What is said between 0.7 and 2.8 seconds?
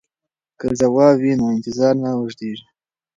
ځواب وي نو انتظار نه اوږدیږي.